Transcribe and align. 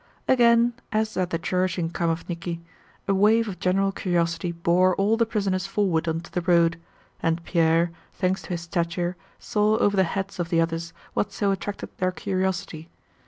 Again, 0.27 0.73
as 0.91 1.15
at 1.15 1.29
the 1.29 1.37
church 1.37 1.77
in 1.77 1.91
Khamóvniki, 1.91 2.59
a 3.07 3.13
wave 3.13 3.47
of 3.47 3.59
general 3.59 3.91
curiosity 3.91 4.51
bore 4.51 4.95
all 4.95 5.15
the 5.15 5.27
prisoners 5.27 5.67
forward 5.67 6.07
onto 6.07 6.31
the 6.31 6.41
road, 6.41 6.79
and 7.21 7.43
Pierre, 7.43 7.91
thanks 8.11 8.41
to 8.41 8.49
his 8.49 8.61
stature, 8.61 9.15
saw 9.37 9.77
over 9.77 9.95
the 9.95 10.03
heads 10.03 10.39
of 10.39 10.49
the 10.49 10.59
others 10.59 10.91
what 11.13 11.31
so 11.31 11.51
attracted 11.51 11.95
their 11.99 12.11
curiosity. 12.11 12.89